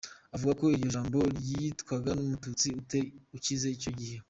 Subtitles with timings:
[0.35, 3.07] Avuga ko iryo jambo ryitwaga n’Umututsi uteri
[3.37, 4.15] ukize icyo gihe.